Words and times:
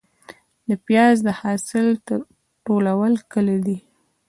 د 0.69 0.69
پیاز 0.85 1.15
د 1.27 1.29
حاصل 1.39 1.87
ټولول 2.67 3.13
کله 3.33 3.55
دي؟ 3.65 3.77